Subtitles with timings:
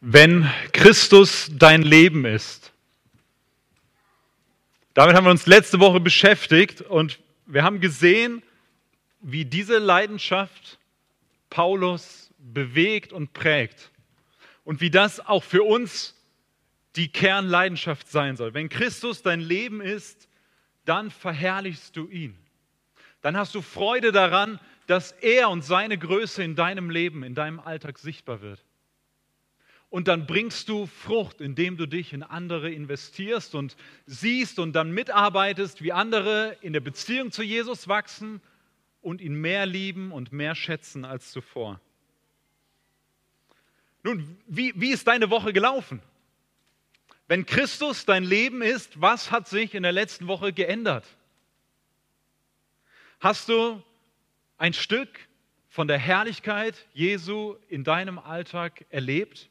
[0.00, 2.72] wenn Christus dein Leben ist.
[4.94, 8.42] Damit haben wir uns letzte Woche beschäftigt und wir haben gesehen,
[9.20, 10.78] wie diese Leidenschaft
[11.50, 13.90] Paulus bewegt und prägt
[14.64, 16.16] und wie das auch für uns
[16.96, 18.54] die Kernleidenschaft sein soll.
[18.54, 20.28] Wenn Christus dein Leben ist,
[20.86, 22.36] dann verherrlichst du ihn.
[23.20, 27.60] Dann hast du Freude daran, dass er und seine Größe in deinem Leben, in deinem
[27.60, 28.64] Alltag sichtbar wird.
[29.90, 33.76] Und dann bringst du Frucht, indem du dich in andere investierst und
[34.06, 38.40] siehst und dann mitarbeitest, wie andere in der Beziehung zu Jesus wachsen
[39.02, 41.80] und ihn mehr lieben und mehr schätzen als zuvor.
[44.04, 46.00] Nun, wie, wie ist deine Woche gelaufen?
[47.26, 51.04] Wenn Christus dein Leben ist, was hat sich in der letzten Woche geändert?
[53.18, 53.82] Hast du
[54.56, 55.08] ein Stück
[55.68, 59.49] von der Herrlichkeit Jesu in deinem Alltag erlebt?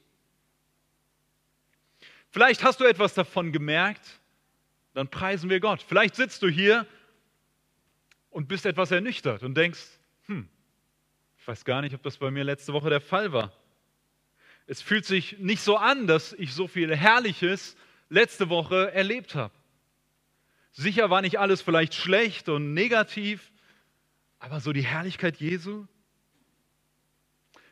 [2.32, 4.06] Vielleicht hast du etwas davon gemerkt,
[4.94, 5.82] dann preisen wir Gott.
[5.82, 6.86] Vielleicht sitzt du hier
[8.30, 9.82] und bist etwas ernüchtert und denkst,
[10.26, 10.48] hm,
[11.40, 13.52] ich weiß gar nicht, ob das bei mir letzte Woche der Fall war.
[14.68, 17.76] Es fühlt sich nicht so an, dass ich so viel Herrliches
[18.10, 19.54] letzte Woche erlebt habe.
[20.72, 23.52] Sicher war nicht alles vielleicht schlecht und negativ,
[24.38, 25.88] aber so die Herrlichkeit Jesu.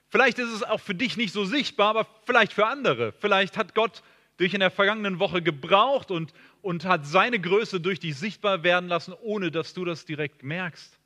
[0.09, 3.11] Vielleicht ist es auch für dich nicht so sichtbar, aber vielleicht für andere.
[3.13, 4.01] Vielleicht hat Gott
[4.39, 8.87] dich in der vergangenen Woche gebraucht und, und hat seine Größe durch dich sichtbar werden
[8.87, 10.97] lassen, ohne dass du das direkt merkst.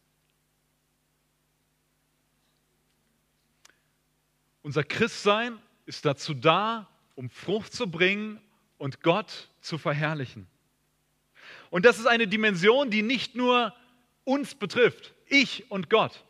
[4.63, 8.39] Unser Christsein ist dazu da, um Frucht zu bringen
[8.77, 10.47] und Gott zu verherrlichen.
[11.69, 13.73] Und das ist eine Dimension, die nicht nur
[14.23, 16.23] uns betrifft, ich und Gott,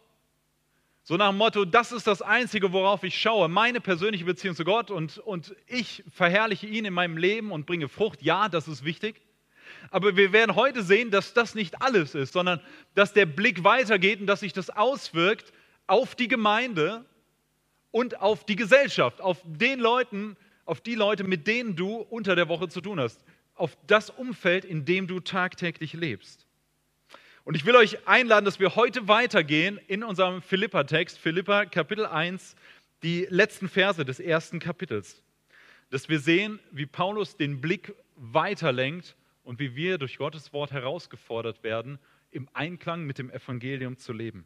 [1.11, 4.63] so nach dem Motto, das ist das Einzige, worauf ich schaue, meine persönliche Beziehung zu
[4.63, 8.21] Gott und, und ich verherrliche ihn in meinem Leben und bringe Frucht.
[8.21, 9.19] Ja, das ist wichtig.
[9.89, 12.61] Aber wir werden heute sehen, dass das nicht alles ist, sondern
[12.95, 15.51] dass der Blick weitergeht und dass sich das auswirkt
[15.85, 17.03] auf die Gemeinde
[17.91, 22.47] und auf die Gesellschaft, auf den Leuten, auf die Leute, mit denen du unter der
[22.47, 23.21] Woche zu tun hast,
[23.55, 26.47] auf das Umfeld, in dem du tagtäglich lebst.
[27.43, 32.55] Und ich will euch einladen, dass wir heute weitergehen in unserem Philippa-Text, Philippa Kapitel 1,
[33.01, 35.23] die letzten Verse des ersten Kapitels.
[35.89, 41.63] Dass wir sehen, wie Paulus den Blick weiterlenkt und wie wir durch Gottes Wort herausgefordert
[41.63, 41.97] werden,
[42.29, 44.45] im Einklang mit dem Evangelium zu leben.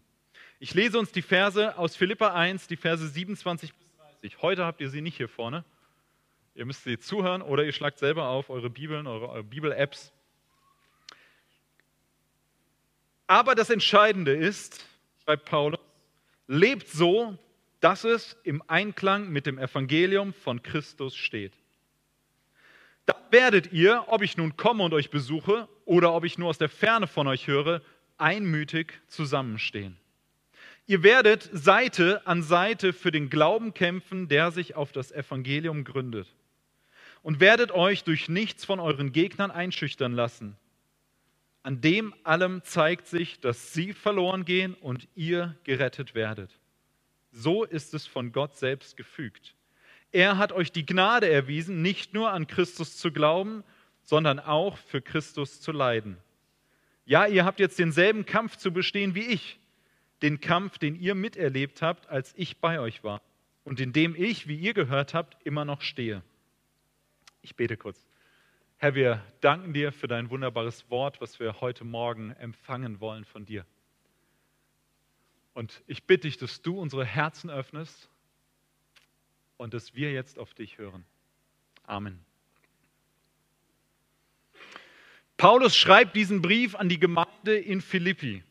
[0.59, 4.41] Ich lese uns die Verse aus Philippa 1, die Verse 27 bis 30.
[4.41, 5.65] Heute habt ihr sie nicht hier vorne.
[6.55, 10.13] Ihr müsst sie zuhören oder ihr schlagt selber auf eure Bibeln, eure, eure Bibel-Apps
[13.27, 14.85] Aber das Entscheidende ist,
[15.23, 15.79] schreibt Paulus,
[16.47, 17.37] lebt so,
[17.79, 21.53] dass es im Einklang mit dem Evangelium von Christus steht.
[23.05, 26.57] Dann werdet ihr, ob ich nun komme und euch besuche oder ob ich nur aus
[26.57, 27.81] der Ferne von euch höre,
[28.17, 29.97] einmütig zusammenstehen.
[30.87, 36.27] Ihr werdet Seite an Seite für den Glauben kämpfen, der sich auf das Evangelium gründet.
[37.23, 40.55] Und werdet euch durch nichts von euren Gegnern einschüchtern lassen
[41.65, 46.51] an dem allem zeigt sich, dass sie verloren gehen und ihr gerettet werdet.
[47.31, 49.55] So ist es von Gott selbst gefügt.
[50.11, 53.63] Er hat euch die Gnade erwiesen, nicht nur an Christus zu glauben,
[54.03, 56.17] sondern auch für Christus zu leiden.
[57.03, 59.59] Ja, ihr habt jetzt denselben Kampf zu bestehen wie ich,
[60.21, 63.23] den Kampf, den ihr miterlebt habt, als ich bei euch war
[63.63, 66.21] und in dem ich, wie ihr gehört habt, immer noch stehe.
[67.41, 68.05] Ich bete kurz.
[68.85, 73.43] Herr, wir danken dir für dein wunderbares Wort, was wir heute Morgen empfangen wollen von
[73.43, 73.65] dir.
[75.55, 78.11] Und ich bitte dich, dass du unsere Herzen öffnest
[79.57, 81.03] und dass wir jetzt auf dich hören.
[81.87, 82.23] Amen.
[85.35, 88.43] Paulus schreibt diesen Brief an die Gemeinde in Philippi.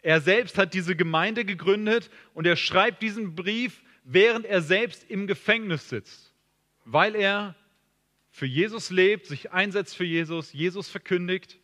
[0.00, 5.28] Er selbst hat diese Gemeinde gegründet und er schreibt diesen Brief, während er selbst im
[5.28, 6.34] Gefängnis sitzt,
[6.84, 7.54] weil er
[8.32, 11.60] für Jesus lebt, sich einsetzt für Jesus, Jesus verkündigt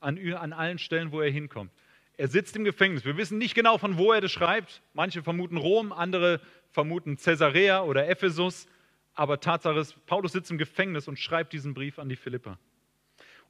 [0.00, 1.70] an, an allen Stellen, wo er hinkommt.
[2.16, 3.04] Er sitzt im Gefängnis.
[3.04, 4.80] Wir wissen nicht genau, von wo er das schreibt.
[4.94, 6.40] Manche vermuten Rom, andere
[6.70, 8.66] vermuten Caesarea oder Ephesus.
[9.14, 12.58] Aber Tatsache ist, Paulus sitzt im Gefängnis und schreibt diesen Brief an die Philipper.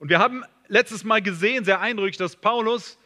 [0.01, 2.99] Und wir haben letztes Mal gesehen, sehr eindrücklich, dass Paulus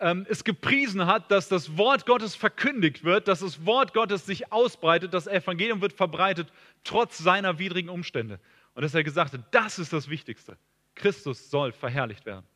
[0.00, 4.52] ähm, es gepriesen hat, dass das Wort Gottes verkündigt wird, dass das Wort Gottes sich
[4.52, 6.52] ausbreitet, das Evangelium wird verbreitet,
[6.84, 8.38] trotz seiner widrigen Umstände.
[8.74, 10.56] Und dass er gesagt hat, das ist das Wichtigste.
[10.94, 12.46] Christus soll verherrlicht werden.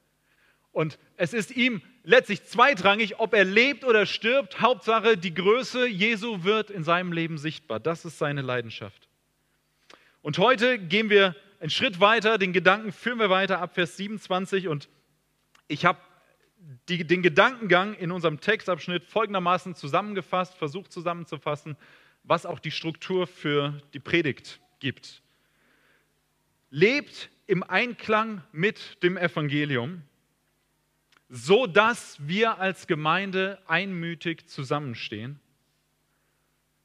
[0.73, 4.61] Und es ist ihm letztlich zweitrangig, ob er lebt oder stirbt.
[4.61, 7.81] Hauptsache, die Größe Jesu wird in seinem Leben sichtbar.
[7.81, 9.09] Das ist seine Leidenschaft.
[10.21, 14.69] Und heute gehen wir einen Schritt weiter, den Gedanken führen wir weiter ab Vers 27
[14.69, 14.89] und
[15.69, 15.99] ich habe
[16.89, 21.77] den Gedankengang in unserem Textabschnitt folgendermaßen zusammengefasst, versucht zusammenzufassen,
[22.25, 25.23] was auch die Struktur für die Predigt gibt.
[26.71, 30.03] Lebt im Einklang mit dem Evangelium,
[31.29, 35.41] so dass wir als Gemeinde einmütig zusammenstehen,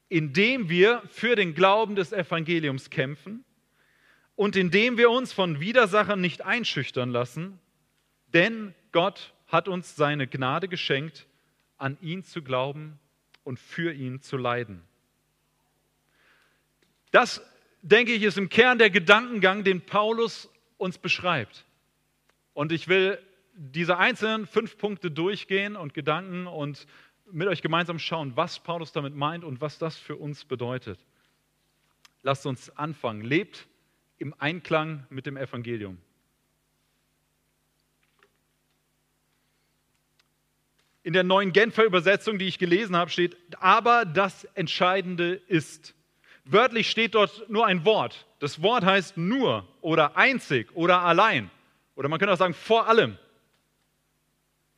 [0.10, 3.44] indem wir für den Glauben des Evangeliums kämpfen
[4.36, 7.60] und indem wir uns von Widersachern nicht einschüchtern lassen,
[8.34, 11.28] denn Gott hat uns seine Gnade geschenkt,
[11.78, 13.00] an ihn zu glauben
[13.44, 14.84] und für ihn zu leiden.
[17.12, 17.42] Das,
[17.82, 21.66] denke ich, ist im Kern der Gedankengang, den Paulus uns beschreibt.
[22.54, 23.20] Und ich will
[23.54, 26.88] diese einzelnen fünf Punkte durchgehen und Gedanken und
[27.32, 31.00] mit euch gemeinsam schauen, was Paulus damit meint und was das für uns bedeutet.
[32.24, 33.22] Lasst uns anfangen.
[33.22, 33.68] Lebt
[34.18, 35.98] im Einklang mit dem Evangelium.
[41.04, 45.96] In der neuen Genfer Übersetzung, die ich gelesen habe, steht, aber das Entscheidende ist.
[46.52, 48.26] Wörtlich steht dort nur ein Wort.
[48.40, 51.50] Das Wort heißt nur oder einzig oder allein.
[51.96, 53.18] Oder man könnte auch sagen vor allem.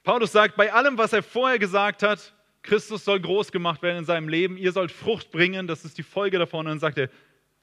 [0.03, 4.05] Paulus sagt, bei allem, was er vorher gesagt hat, Christus soll groß gemacht werden in
[4.05, 6.67] seinem Leben, ihr sollt Frucht bringen, das ist die Folge davon.
[6.67, 7.09] Und dann sagt er,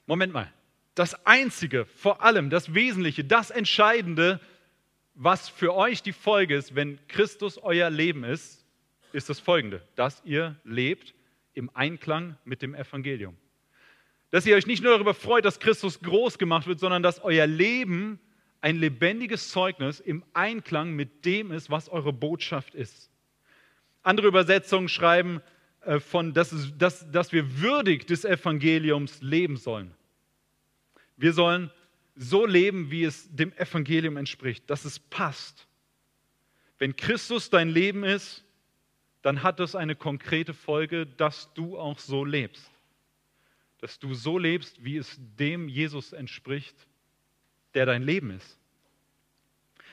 [0.07, 0.51] Moment mal,
[0.93, 4.41] das Einzige, vor allem, das Wesentliche, das Entscheidende,
[5.13, 8.65] was für euch die Folge ist, wenn Christus euer Leben ist,
[9.13, 11.13] ist das folgende, dass ihr lebt
[11.53, 13.37] im Einklang mit dem Evangelium.
[14.31, 17.47] Dass ihr euch nicht nur darüber freut, dass Christus groß gemacht wird, sondern dass euer
[17.47, 18.19] Leben
[18.61, 23.09] ein lebendiges Zeugnis im Einklang mit dem ist, was eure Botschaft ist.
[24.03, 25.41] Andere Übersetzungen schreiben
[25.81, 29.93] äh, von, dass, dass, dass wir würdig des Evangeliums leben sollen.
[31.17, 31.69] Wir sollen
[32.15, 35.67] so leben, wie es dem Evangelium entspricht, dass es passt.
[36.77, 38.43] Wenn Christus dein Leben ist,
[39.21, 42.70] dann hat das eine konkrete Folge, dass du auch so lebst.
[43.81, 46.75] Dass du so lebst, wie es dem Jesus entspricht,
[47.73, 48.57] der dein Leben ist.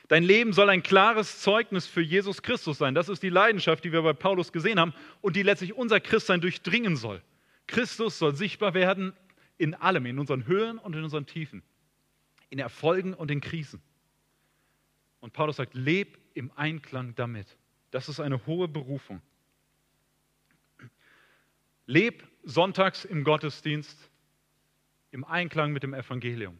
[0.08, 2.94] Dein Leben soll ein klares Zeugnis für Jesus Christus sein.
[2.94, 6.40] Das ist die Leidenschaft, die wir bei Paulus gesehen haben und die letztlich unser Christsein
[6.40, 7.20] durchdringen soll.
[7.66, 9.12] Christus soll sichtbar werden
[9.58, 11.62] in allem, in unseren Höhen und in unseren Tiefen
[12.50, 13.82] in Erfolgen und in Krisen.
[15.20, 17.56] Und Paulus sagt, leb im Einklang damit.
[17.90, 19.20] Das ist eine hohe Berufung.
[21.88, 24.10] Leb sonntags im Gottesdienst
[25.10, 26.58] im Einklang mit dem Evangelium.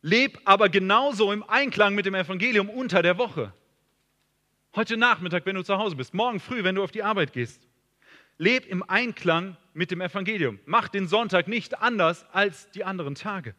[0.00, 3.54] Leb aber genauso im Einklang mit dem Evangelium unter der Woche.
[4.74, 7.68] Heute Nachmittag, wenn du zu Hause bist, morgen früh, wenn du auf die Arbeit gehst.
[8.36, 10.58] Leb im Einklang mit dem Evangelium.
[10.66, 13.54] Mach den Sonntag nicht anders als die anderen Tage.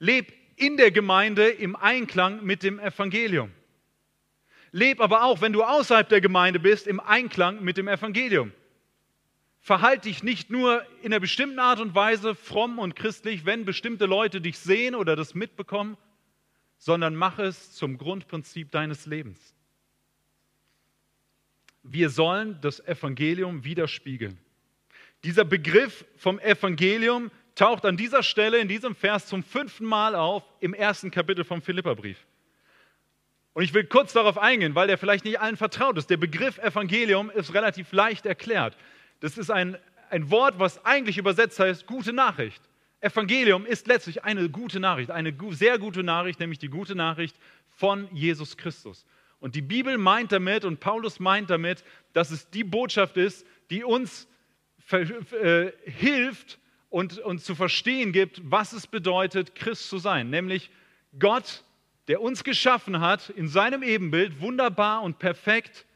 [0.00, 3.52] Leb in der Gemeinde im Einklang mit dem Evangelium.
[4.70, 8.52] Leb aber auch, wenn du außerhalb der Gemeinde bist, im Einklang mit dem Evangelium.
[9.64, 14.06] Verhalte dich nicht nur in einer bestimmten Art und Weise fromm und christlich, wenn bestimmte
[14.06, 15.96] Leute dich sehen oder das mitbekommen,
[16.78, 19.54] sondern mach es zum Grundprinzip deines Lebens.
[21.84, 24.36] Wir sollen das Evangelium widerspiegeln.
[25.22, 30.42] Dieser Begriff vom Evangelium taucht an dieser Stelle in diesem Vers zum fünften Mal auf
[30.58, 32.18] im ersten Kapitel vom Philipperbrief.
[33.52, 36.10] Und ich will kurz darauf eingehen, weil der vielleicht nicht allen vertraut ist.
[36.10, 38.76] Der Begriff Evangelium ist relativ leicht erklärt.
[39.22, 39.78] Das ist ein,
[40.10, 42.60] ein Wort, was eigentlich übersetzt heißt gute Nachricht.
[43.00, 47.36] Evangelium ist letztlich eine gute Nachricht, eine sehr gute Nachricht, nämlich die gute Nachricht
[47.68, 49.06] von Jesus Christus.
[49.40, 53.82] Und die Bibel meint damit und Paulus meint damit, dass es die Botschaft ist, die
[53.82, 54.28] uns
[54.90, 56.58] äh, hilft,
[56.92, 60.28] und, und zu verstehen gibt, was es bedeutet, Christ zu sein.
[60.28, 60.70] Nämlich
[61.18, 61.64] Gott,
[62.06, 65.86] der uns geschaffen hat in seinem Ebenbild, wunderbar und perfekt.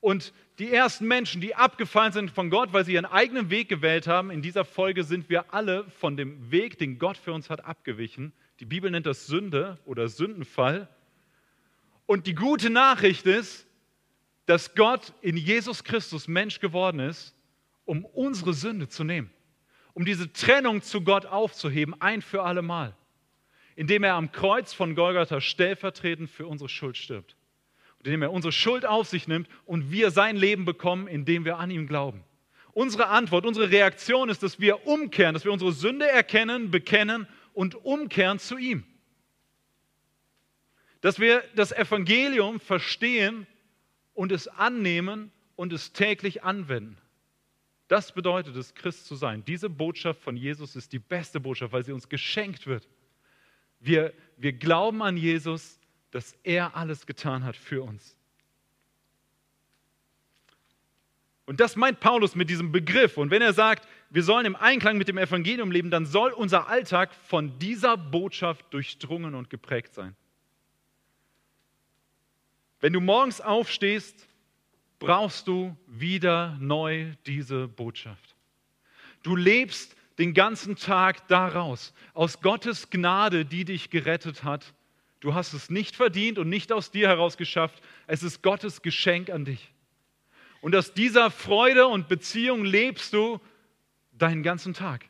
[0.00, 4.06] Und die ersten Menschen, die abgefallen sind von Gott, weil sie ihren eigenen Weg gewählt
[4.06, 7.64] haben, in dieser Folge sind wir alle von dem Weg, den Gott für uns hat,
[7.64, 8.32] abgewichen.
[8.60, 10.88] Die Bibel nennt das Sünde oder Sündenfall.
[12.06, 13.66] Und die gute Nachricht ist,
[14.46, 17.34] dass Gott in Jesus Christus Mensch geworden ist,
[17.84, 19.30] um unsere Sünde zu nehmen
[19.94, 22.96] um diese Trennung zu Gott aufzuheben, ein für alle Mal,
[23.76, 27.36] indem er am Kreuz von Golgatha stellvertretend für unsere Schuld stirbt.
[28.02, 31.70] Indem er unsere Schuld auf sich nimmt und wir sein Leben bekommen, indem wir an
[31.70, 32.24] ihm glauben.
[32.72, 37.74] Unsere Antwort, unsere Reaktion ist, dass wir umkehren, dass wir unsere Sünde erkennen, bekennen und
[37.74, 38.84] umkehren zu ihm.
[41.00, 43.46] Dass wir das Evangelium verstehen
[44.14, 46.96] und es annehmen und es täglich anwenden.
[47.88, 49.44] Das bedeutet es, Christ zu sein.
[49.44, 52.88] Diese Botschaft von Jesus ist die beste Botschaft, weil sie uns geschenkt wird.
[53.80, 55.79] Wir, wir glauben an Jesus,
[56.10, 58.16] dass er alles getan hat für uns.
[61.46, 63.16] Und das meint Paulus mit diesem Begriff.
[63.16, 66.68] Und wenn er sagt, wir sollen im Einklang mit dem Evangelium leben, dann soll unser
[66.68, 70.14] Alltag von dieser Botschaft durchdrungen und geprägt sein.
[72.80, 74.28] Wenn du morgens aufstehst,
[75.00, 78.36] brauchst du wieder neu diese Botschaft.
[79.22, 84.72] Du lebst den ganzen Tag daraus, aus Gottes Gnade, die dich gerettet hat.
[85.20, 87.82] Du hast es nicht verdient und nicht aus dir heraus geschafft.
[88.06, 89.70] Es ist Gottes Geschenk an dich.
[90.62, 93.40] Und aus dieser Freude und Beziehung lebst du
[94.12, 95.06] deinen ganzen Tag.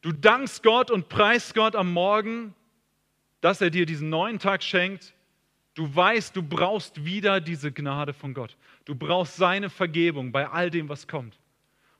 [0.00, 2.54] Du dankst Gott und preist Gott am Morgen,
[3.40, 5.14] dass er dir diesen neuen Tag schenkt.
[5.74, 8.56] Du weißt, du brauchst wieder diese Gnade von Gott.
[8.84, 11.38] Du brauchst seine Vergebung bei all dem, was kommt.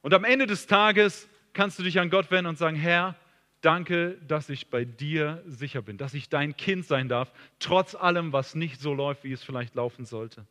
[0.01, 3.17] Und am Ende des Tages kannst du dich an Gott wenden und sagen, Herr,
[3.61, 8.33] danke, dass ich bei dir sicher bin, dass ich dein Kind sein darf, trotz allem,
[8.33, 10.47] was nicht so läuft, wie es vielleicht laufen sollte.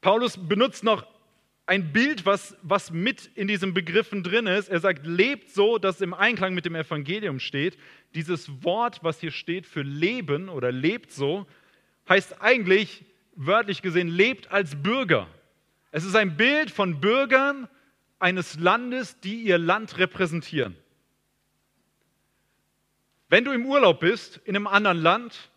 [0.00, 1.06] Paulus benutzt noch
[1.66, 4.68] ein Bild, was, was mit in diesen Begriffen drin ist.
[4.68, 7.76] Er sagt, lebt so, dass im Einklang mit dem Evangelium steht.
[8.14, 11.46] Dieses Wort, was hier steht für leben oder lebt so,
[12.08, 15.26] heißt eigentlich, wörtlich gesehen, lebt als Bürger.
[15.90, 17.68] Es ist ein Bild von Bürgern
[18.18, 20.76] eines Landes, die ihr Land repräsentieren.
[23.28, 25.50] Wenn du im Urlaub bist in einem anderen Land,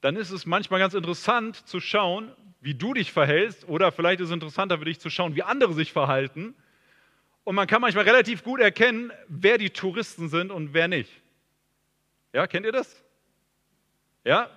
[0.00, 4.28] dann ist es manchmal ganz interessant zu schauen, wie du dich verhältst oder vielleicht ist
[4.28, 6.54] es interessanter für dich zu schauen, wie andere sich verhalten.
[7.44, 11.10] Und man kann manchmal relativ gut erkennen, wer die Touristen sind und wer nicht.
[12.32, 13.04] Ja, kennt ihr das?
[14.24, 14.50] Ja?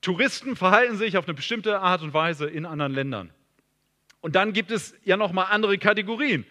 [0.00, 3.30] Touristen verhalten sich auf eine bestimmte Art und Weise in anderen Ländern.
[4.20, 6.44] Und dann gibt es ja noch mal andere Kategorien.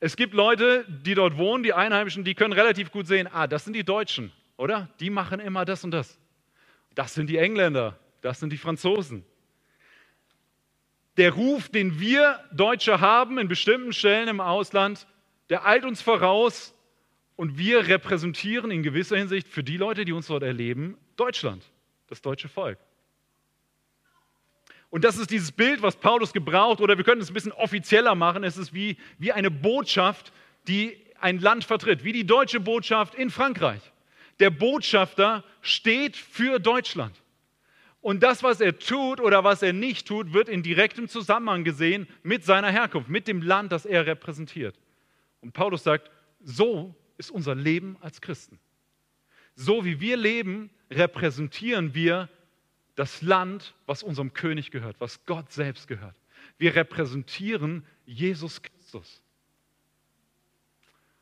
[0.00, 3.64] Es gibt Leute, die dort wohnen, die Einheimischen, die können relativ gut sehen, ah, das
[3.64, 4.88] sind die Deutschen, oder?
[5.00, 6.18] Die machen immer das und das.
[6.94, 9.24] Das sind die Engländer, das sind die Franzosen
[11.20, 15.06] der Ruf, den wir Deutsche haben in bestimmten Stellen im Ausland,
[15.50, 16.74] der eilt uns voraus
[17.36, 21.62] und wir repräsentieren in gewisser Hinsicht für die Leute, die uns dort erleben, Deutschland,
[22.06, 22.78] das deutsche Volk.
[24.90, 28.16] Und das ist dieses Bild, was Paulus gebraucht, oder wir können es ein bisschen offizieller
[28.16, 28.42] machen.
[28.42, 30.32] Es ist wie, wie eine Botschaft,
[30.66, 33.80] die ein Land vertritt, wie die deutsche Botschaft in Frankreich.
[34.40, 37.14] Der Botschafter steht für Deutschland.
[38.00, 42.08] Und das, was er tut oder was er nicht tut, wird in direktem Zusammenhang gesehen
[42.22, 44.78] mit seiner Herkunft, mit dem Land, das er repräsentiert.
[45.42, 46.10] Und Paulus sagt,
[46.42, 48.58] so ist unser Leben als Christen.
[49.54, 52.30] So wie wir leben, repräsentieren wir
[53.00, 56.14] das Land, was unserem König gehört, was Gott selbst gehört.
[56.58, 59.22] Wir repräsentieren Jesus Christus.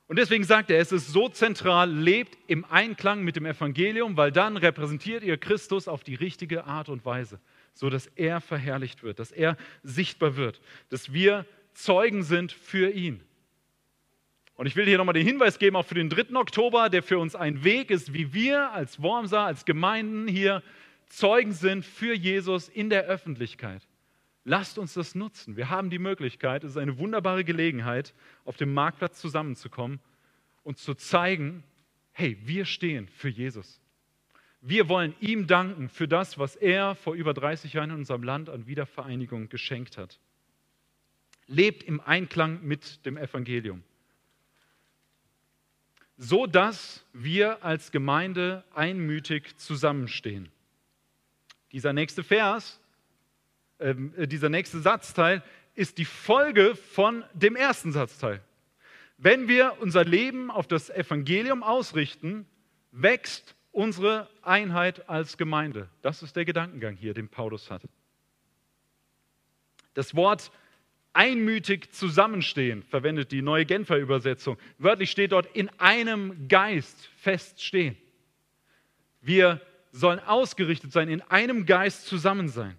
[0.09, 4.33] Und deswegen sagt er, es ist so zentral, lebt im Einklang mit dem Evangelium, weil
[4.33, 7.39] dann repräsentiert ihr Christus auf die richtige Art und Weise,
[7.75, 13.23] so dass er verherrlicht wird, dass er sichtbar wird, dass wir Zeugen sind für ihn.
[14.57, 16.35] Und ich will hier nochmal den Hinweis geben, auch für den 3.
[16.35, 20.65] Oktober, der für uns ein Weg ist, wie wir als Wormser, als Gemeinden hier
[21.09, 23.87] Zeugen sind für Jesus in der Öffentlichkeit.
[24.45, 25.57] Lasst uns das nutzen.
[25.57, 30.01] Wir haben die Möglichkeit, es ist eine wunderbare Gelegenheit, auf dem Marktplatz zusammenzukommen
[30.63, 31.65] und zu zeigen,
[32.13, 33.81] hey, wir stehen für Jesus.
[34.61, 38.49] Wir wollen ihm danken für das, was er vor über 30 Jahren in unserem Land
[38.49, 40.19] an Wiedervereinigung geschenkt hat.
[41.47, 43.85] Lebt im Einklang mit dem Evangelium.
[46.17, 50.51] So dass wir als Gemeinde einmütig zusammenstehen.
[51.73, 52.81] Dieser nächste Vers
[53.81, 55.43] ähm, äh, dieser nächste Satzteil
[55.75, 58.43] ist die Folge von dem ersten Satzteil.
[59.17, 62.47] Wenn wir unser Leben auf das Evangelium ausrichten,
[62.91, 65.89] wächst unsere Einheit als Gemeinde.
[66.03, 67.83] Das ist der Gedankengang hier, den Paulus hat.
[69.95, 70.51] Das Wort
[71.13, 74.57] einmütig zusammenstehen verwendet die neue Genfer Übersetzung.
[74.79, 77.97] Wörtlich steht dort in einem Geist feststehen.
[79.21, 79.61] Wir
[79.93, 82.77] sollen ausgerichtet sein, in einem Geist zusammen sein.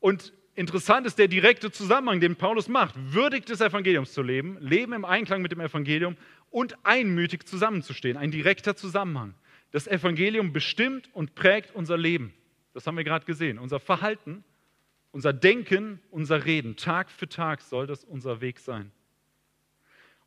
[0.00, 2.94] Und interessant ist der direkte Zusammenhang, den Paulus macht.
[3.12, 6.16] Würdig des Evangeliums zu leben, leben im Einklang mit dem Evangelium
[6.50, 8.16] und einmütig zusammenzustehen.
[8.16, 9.34] Ein direkter Zusammenhang.
[9.70, 12.34] Das Evangelium bestimmt und prägt unser Leben.
[12.74, 13.58] Das haben wir gerade gesehen.
[13.58, 14.44] Unser Verhalten,
[15.12, 16.76] unser Denken, unser Reden.
[16.76, 18.90] Tag für Tag soll das unser Weg sein.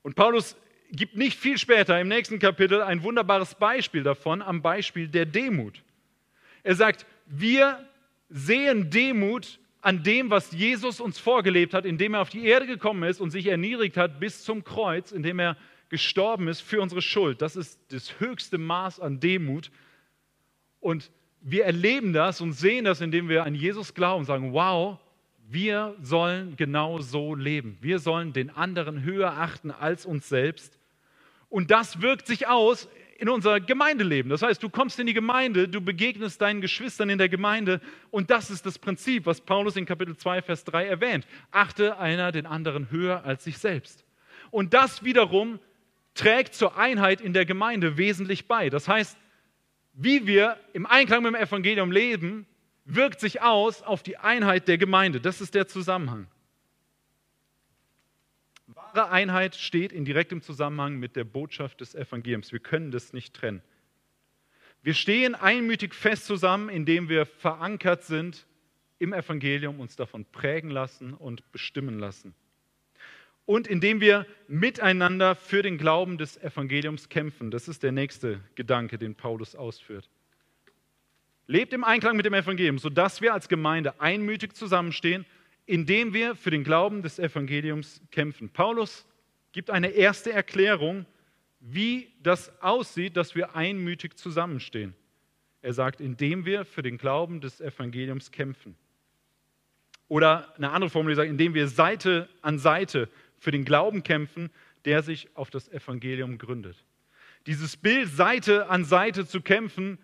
[0.02, 0.56] Und Paulus
[0.92, 5.82] gibt nicht viel später im nächsten Kapitel ein wunderbares Beispiel davon, am Beispiel der Demut.
[6.64, 7.88] Er sagt, wir
[8.30, 13.04] sehen Demut an dem, was Jesus uns vorgelebt hat, indem er auf die Erde gekommen
[13.04, 15.58] ist und sich erniedrigt hat bis zum Kreuz, indem er
[15.90, 17.42] gestorben ist für unsere Schuld.
[17.42, 19.70] Das ist das höchste Maß an Demut.
[20.80, 21.12] Und
[21.42, 24.98] wir erleben das und sehen das, indem wir an Jesus glauben und sagen, wow,
[25.48, 27.78] wir sollen genau so leben.
[27.82, 30.80] Wir sollen den anderen höher achten als uns selbst.
[31.50, 34.30] Und das wirkt sich aus in unser Gemeindeleben.
[34.30, 37.80] Das heißt, du kommst in die Gemeinde, du begegnest deinen Geschwistern in der Gemeinde
[38.12, 41.26] und das ist das Prinzip, was Paulus in Kapitel 2, Vers 3 erwähnt.
[41.52, 44.04] Achte einer den anderen höher als sich selbst.
[44.52, 45.60] Und das wiederum
[46.14, 48.70] trägt zur Einheit in der Gemeinde wesentlich bei.
[48.70, 49.18] Das heißt,
[49.94, 52.46] wie wir im Einklang mit dem Evangelium leben,
[52.86, 55.20] wirkt sich aus auf die Einheit der Gemeinde.
[55.20, 56.28] Das ist der Zusammenhang.
[58.68, 62.52] Wahre Einheit steht in direktem Zusammenhang mit der Botschaft des Evangeliums.
[62.52, 63.62] Wir können das nicht trennen.
[64.82, 68.46] Wir stehen einmütig fest zusammen, indem wir verankert sind
[69.00, 72.34] im Evangelium, uns davon prägen lassen und bestimmen lassen.
[73.46, 77.52] Und indem wir miteinander für den Glauben des Evangeliums kämpfen.
[77.52, 80.10] Das ist der nächste Gedanke, den Paulus ausführt.
[81.48, 85.26] Lebt im Einklang mit dem Evangelium, sodass wir als Gemeinde einmütig zusammenstehen,
[85.66, 88.50] indem wir für den Glauben des Evangeliums kämpfen.
[88.50, 89.06] Paulus
[89.52, 91.06] gibt eine erste Erklärung,
[91.60, 94.94] wie das aussieht, dass wir einmütig zusammenstehen.
[95.62, 98.76] Er sagt, indem wir für den Glauben des Evangeliums kämpfen.
[100.08, 103.10] Oder eine andere Formel sagt, indem wir Seite an Seite
[103.40, 104.52] für den Glauben kämpfen,
[104.86, 106.78] der sich auf das Evangelium gründet.
[107.48, 109.98] Dieses Bild, Seite an Seite zu kämpfen,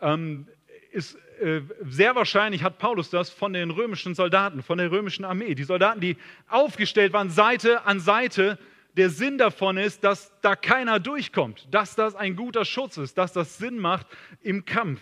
[0.00, 0.48] ähm,
[0.94, 5.54] ist äh, sehr wahrscheinlich, hat Paulus das von den römischen Soldaten, von der römischen Armee.
[5.54, 6.16] Die Soldaten, die
[6.48, 8.58] aufgestellt waren, Seite an Seite.
[8.96, 13.32] Der Sinn davon ist, dass da keiner durchkommt, dass das ein guter Schutz ist, dass
[13.32, 14.06] das Sinn macht
[14.40, 15.00] im Kampf.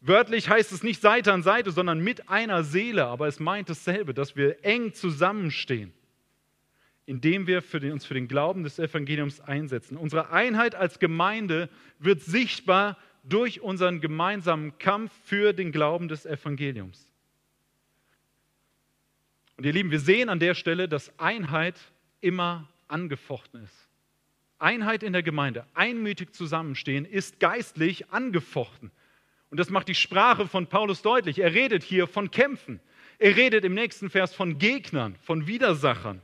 [0.00, 4.12] Wörtlich heißt es nicht Seite an Seite, sondern mit einer Seele, aber es meint dasselbe,
[4.12, 5.92] dass wir eng zusammenstehen,
[7.06, 9.96] indem wir für den, uns für den Glauben des Evangeliums einsetzen.
[9.96, 11.68] Unsere Einheit als Gemeinde
[12.00, 17.08] wird sichtbar durch unseren gemeinsamen Kampf für den Glauben des Evangeliums.
[19.56, 21.78] Und ihr Lieben, wir sehen an der Stelle, dass Einheit
[22.20, 23.88] immer angefochten ist.
[24.58, 28.90] Einheit in der Gemeinde, einmütig zusammenstehen, ist geistlich angefochten.
[29.50, 31.38] Und das macht die Sprache von Paulus deutlich.
[31.38, 32.80] Er redet hier von Kämpfen.
[33.18, 36.22] Er redet im nächsten Vers von Gegnern, von Widersachern.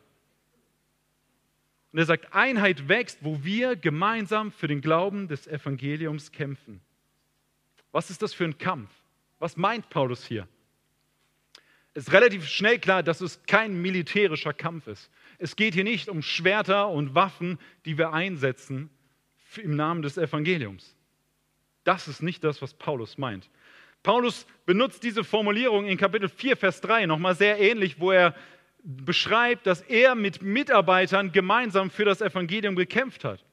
[1.93, 6.81] Und er sagt, Einheit wächst, wo wir gemeinsam für den Glauben des Evangeliums kämpfen.
[7.93, 8.91] Was ist das für ein Kampf?
[9.39, 10.47] Was meint Paulus hier?
[11.95, 15.11] Es ist relativ schnell klar, dass es kein militärischer Kampf ist.
[15.39, 18.91] Es geht hier nicht um Schwerter und Waffen, die wir einsetzen
[19.57, 20.95] im Namen des Evangeliums.
[21.85, 23.49] Das ist nicht das, was Paulus meint.
[24.03, 28.35] Paulus benutzt diese Formulierung in Kapitel 4, Vers 3 nochmal sehr ähnlich, wo er
[28.85, 33.45] beschreibt, dass er mit Mitarbeitern gemeinsam für das Evangelium gekämpft hat.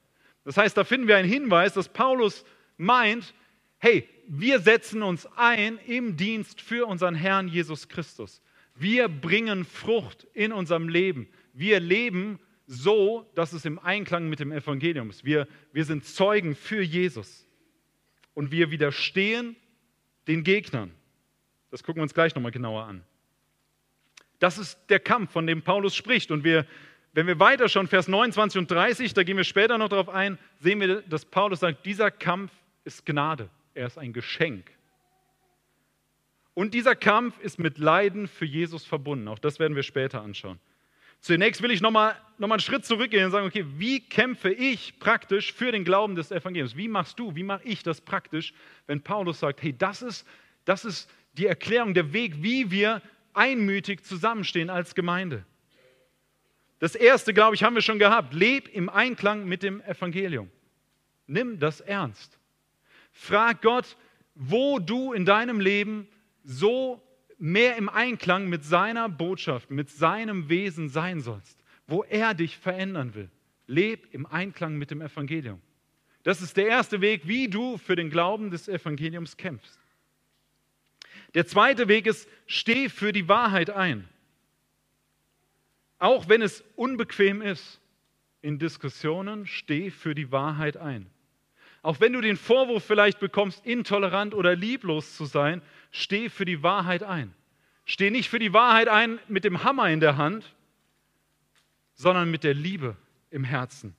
[0.43, 2.45] Das heißt, da finden wir einen Hinweis, dass Paulus
[2.78, 3.34] meint,
[3.80, 8.42] hey, wir setzen uns ein im Dienst für unseren Herrn Jesus Christus.
[8.76, 11.30] Wir bringen Frucht in unserem Leben.
[11.54, 15.24] Wir leben so, dass es im Einklang mit dem Evangelium ist.
[15.24, 17.48] Wir, wir sind Zeugen für Jesus.
[18.34, 19.56] Und wir widerstehen
[20.28, 20.92] den Gegnern.
[21.72, 23.04] Das gucken wir uns gleich nochmal genauer an.
[24.40, 26.32] Das ist der Kampf, von dem Paulus spricht.
[26.32, 26.66] Und wir,
[27.14, 30.38] wenn wir weiter schon Vers 29 und 30, da gehen wir später noch darauf ein,
[30.60, 32.52] sehen wir, dass Paulus sagt, dieser Kampf
[32.84, 34.72] ist Gnade er ist ein Geschenk.
[36.54, 39.28] Und dieser Kampf ist mit Leiden für Jesus verbunden.
[39.28, 40.60] Auch das werden wir später anschauen.
[41.20, 45.00] Zunächst will ich nochmal noch mal einen Schritt zurückgehen und sagen, okay, wie kämpfe ich
[45.00, 46.76] praktisch für den Glauben des Evangeliums?
[46.76, 48.54] Wie machst du, wie mache ich das praktisch,
[48.88, 50.28] wenn Paulus sagt, hey, das ist,
[50.66, 53.02] das ist die Erklärung, der Weg, wie wir
[53.34, 55.46] einmütig zusammenstehen als Gemeinde.
[56.80, 58.34] Das erste, glaube ich, haben wir schon gehabt.
[58.34, 60.52] Leb im Einklang mit dem Evangelium.
[61.28, 62.38] Nimm das ernst.
[63.17, 63.97] Frag Gott,
[64.36, 66.08] wo du in deinem Leben
[66.43, 67.01] so
[67.39, 73.15] mehr im Einklang mit seiner Botschaft, mit seinem Wesen sein sollst, wo er dich verändern
[73.15, 73.32] will.
[73.67, 75.62] Leb im Einklang mit dem Evangelium.
[76.23, 79.80] Das ist der erste Weg, wie du für den Glauben des Evangeliums kämpfst.
[81.34, 84.08] Der zweite Weg ist, steh für die Wahrheit ein.
[85.99, 87.80] Auch wenn es unbequem ist
[88.41, 91.10] in Diskussionen, steh für die Wahrheit ein.
[91.86, 96.63] Auch wenn du den Vorwurf vielleicht bekommst, intolerant oder lieblos zu sein, steh für die
[96.63, 97.32] Wahrheit ein.
[97.86, 100.56] Steh nicht für die Wahrheit ein mit dem Hammer in der Hand,
[101.93, 102.95] sondern mit der Liebe
[103.30, 103.95] im Herzen.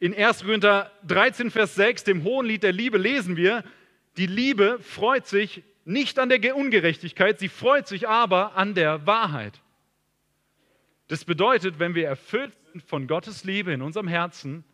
[0.00, 0.42] In 1.
[0.42, 3.62] Korinther 13, Vers 6, dem Hohen Lied der Liebe, lesen wir,
[4.16, 9.60] die Liebe freut sich nicht an der Ungerechtigkeit, sie freut sich aber an der Wahrheit.
[11.06, 14.64] Das bedeutet, wenn wir erfüllt sind von Gottes Liebe in unserem Herzen,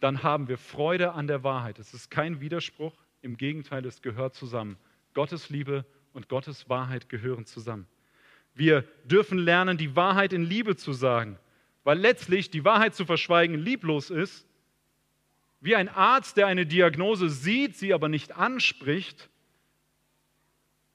[0.00, 1.78] dann haben wir Freude an der Wahrheit.
[1.78, 4.76] Es ist kein Widerspruch, im Gegenteil, es gehört zusammen.
[5.14, 7.86] Gottes Liebe und Gottes Wahrheit gehören zusammen.
[8.54, 11.38] Wir dürfen lernen, die Wahrheit in Liebe zu sagen,
[11.84, 14.46] weil letztlich die Wahrheit zu verschweigen lieblos ist.
[15.60, 19.28] Wie ein Arzt, der eine Diagnose sieht, sie aber nicht anspricht,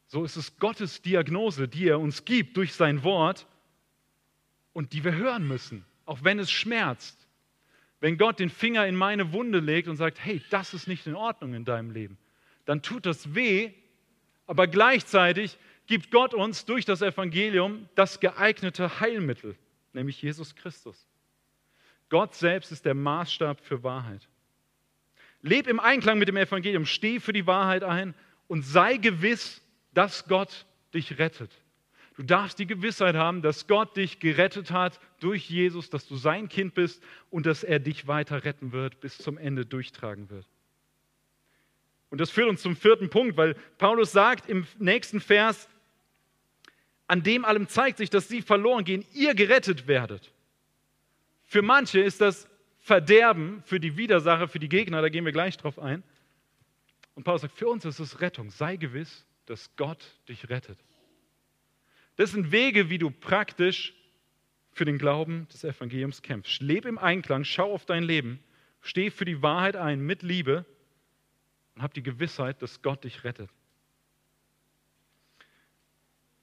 [0.08, 3.48] so ist es Gottes Diagnose, die er uns gibt durch sein Wort
[4.72, 7.23] und die wir hören müssen, auch wenn es schmerzt.
[8.04, 11.16] Wenn Gott den Finger in meine Wunde legt und sagt, hey, das ist nicht in
[11.16, 12.18] Ordnung in deinem Leben,
[12.66, 13.72] dann tut das weh,
[14.46, 19.56] aber gleichzeitig gibt Gott uns durch das Evangelium das geeignete Heilmittel,
[19.94, 21.08] nämlich Jesus Christus.
[22.10, 24.28] Gott selbst ist der Maßstab für Wahrheit.
[25.42, 28.16] Leb im Einklang mit dem Evangelium, steh für die Wahrheit ein
[28.50, 29.62] und sei gewiss,
[29.94, 31.52] dass Gott dich rettet.
[32.16, 36.48] Du darfst die Gewissheit haben, dass Gott dich gerettet hat durch Jesus, dass du sein
[36.48, 40.48] Kind bist und dass er dich weiter retten wird, bis zum Ende durchtragen wird.
[42.12, 45.68] Und das führt uns zum vierten Punkt, weil Paulus sagt im nächsten Vers,
[47.08, 50.32] an dem allem zeigt sich, dass sie verloren gehen, ihr gerettet werdet.
[51.46, 52.48] Für manche ist das
[52.80, 56.04] Verderben, für die Widersacher, für die Gegner, da gehen wir gleich drauf ein.
[57.16, 58.50] Und Paulus sagt, für uns ist es Rettung.
[58.50, 60.78] Sei gewiss, dass Gott dich rettet.
[62.16, 63.94] Das sind Wege, wie du praktisch
[64.72, 66.62] für den Glauben des Evangeliums kämpfst.
[66.62, 68.40] Lebe im Einklang, schau auf dein Leben,
[68.82, 70.66] steh für die Wahrheit ein mit Liebe
[71.76, 73.50] und hab die Gewissheit, dass Gott dich rettet.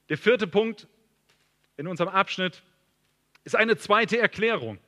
[0.09, 0.88] Der vierte Punkt
[1.76, 2.62] in unserem Abschnitt
[3.44, 4.78] ist eine zweite Erklärung,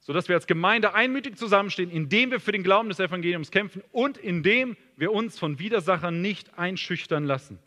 [0.00, 4.18] sodass wir als Gemeinde einmütig zusammenstehen, indem wir für den Glauben des Evangeliums kämpfen und
[4.18, 7.58] indem wir uns von Widersachern nicht einschüchtern lassen.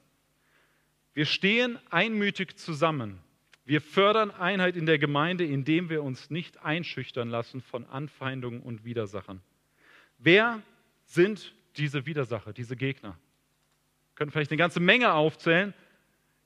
[1.16, 3.20] Wir stehen einmütig zusammen.
[3.64, 8.84] Wir fördern Einheit in der Gemeinde, indem wir uns nicht einschüchtern lassen von Anfeindungen und
[8.84, 9.42] Widersachern.
[10.20, 10.62] Wer
[11.06, 13.12] sind diese Widersacher, diese Gegner?
[13.12, 15.74] Wir können vielleicht eine ganze Menge aufzählen.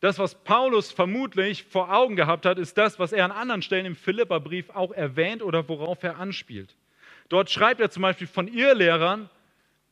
[0.02, 3.88] Das, was Paulus vermutlich vor Augen gehabt hat, ist das, was er an anderen Stellen
[3.88, 6.76] im Philipperbrief auch erwähnt oder worauf er anspielt.
[7.28, 9.32] Dort schreibt er zum Beispiel von Irrlehrern,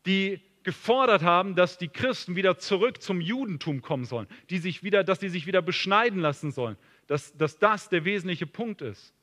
[0.05, 5.05] die gefordert haben, dass die Christen wieder zurück zum Judentum kommen sollen, die sich wieder,
[5.05, 6.75] dass sie sich wieder beschneiden lassen sollen,
[7.07, 9.13] dass, dass das der wesentliche Punkt ist.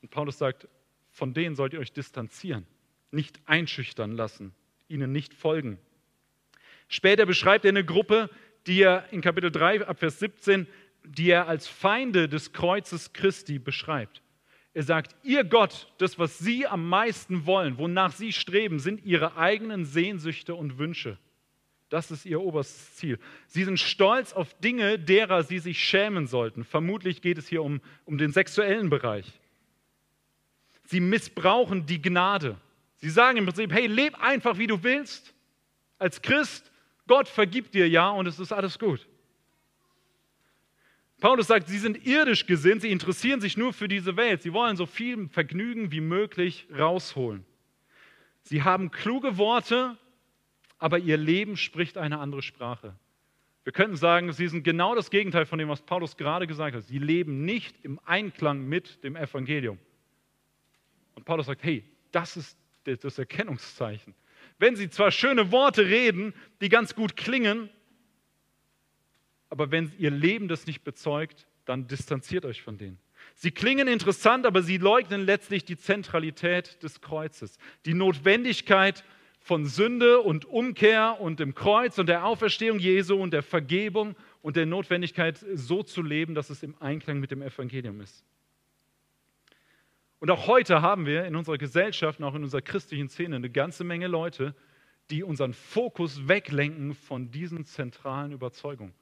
[0.00, 0.68] Und Paulus sagt,
[1.10, 2.68] von denen sollt ihr euch distanzieren,
[3.10, 4.54] nicht einschüchtern lassen,
[4.86, 5.80] ihnen nicht folgen.
[6.86, 8.30] Später beschreibt er eine Gruppe,
[8.68, 10.68] die er in Kapitel 3 ab Vers 17,
[11.02, 14.22] die er als Feinde des Kreuzes Christi beschreibt.
[14.74, 19.36] Er sagt, ihr Gott, das, was sie am meisten wollen, wonach sie streben, sind ihre
[19.36, 21.18] eigenen Sehnsüchte und Wünsche.
[21.90, 23.18] Das ist ihr oberstes Ziel.
[23.48, 26.64] Sie sind stolz auf Dinge, derer sie sich schämen sollten.
[26.64, 29.26] Vermutlich geht es hier um, um den sexuellen Bereich.
[30.84, 32.56] Sie missbrauchen die Gnade.
[32.96, 35.34] Sie sagen im Prinzip, hey, leb einfach, wie du willst.
[35.98, 36.72] Als Christ,
[37.06, 39.06] Gott vergibt dir ja und es ist alles gut.
[41.22, 44.42] Paulus sagt, sie sind irdisch gesinnt, sie interessieren sich nur für diese Welt.
[44.42, 47.44] Sie wollen so viel Vergnügen wie möglich rausholen.
[48.42, 49.96] Sie haben kluge Worte,
[50.78, 52.96] aber ihr Leben spricht eine andere Sprache.
[53.62, 56.82] Wir könnten sagen, sie sind genau das Gegenteil von dem, was Paulus gerade gesagt hat.
[56.82, 59.78] Sie leben nicht im Einklang mit dem Evangelium.
[61.14, 64.16] Und Paulus sagt, hey, das ist das Erkennungszeichen.
[64.58, 67.70] Wenn sie zwar schöne Worte reden, die ganz gut klingen,
[69.52, 72.98] aber wenn ihr Leben das nicht bezeugt, dann distanziert euch von denen.
[73.34, 79.04] Sie klingen interessant, aber sie leugnen letztlich die Zentralität des Kreuzes, die Notwendigkeit
[79.40, 84.56] von Sünde und Umkehr und dem Kreuz und der Auferstehung Jesu und der Vergebung und
[84.56, 88.24] der Notwendigkeit, so zu leben, dass es im Einklang mit dem Evangelium ist.
[90.18, 93.50] Und auch heute haben wir in unserer Gesellschaft und auch in unserer christlichen Szene eine
[93.50, 94.54] ganze Menge Leute,
[95.10, 98.94] die unseren Fokus weglenken von diesen zentralen Überzeugungen